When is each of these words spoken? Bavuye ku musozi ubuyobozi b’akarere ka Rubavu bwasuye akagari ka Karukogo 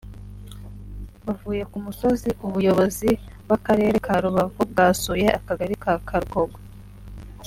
Bavuye 1.25 1.63
ku 1.71 1.77
musozi 1.85 2.29
ubuyobozi 2.47 3.09
b’akarere 3.47 3.97
ka 4.05 4.15
Rubavu 4.23 4.61
bwasuye 4.71 5.27
akagari 5.39 5.75
ka 5.83 5.93
Karukogo 6.07 6.57